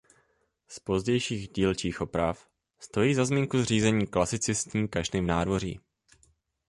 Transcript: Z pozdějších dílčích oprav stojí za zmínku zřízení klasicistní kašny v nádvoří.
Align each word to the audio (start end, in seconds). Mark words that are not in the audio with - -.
Z 0.67 0.79
pozdějších 0.79 1.47
dílčích 1.49 2.01
oprav 2.01 2.49
stojí 2.79 3.13
za 3.13 3.25
zmínku 3.25 3.59
zřízení 3.61 4.07
klasicistní 4.07 4.87
kašny 4.87 5.21
v 5.21 5.25
nádvoří. 5.25 5.79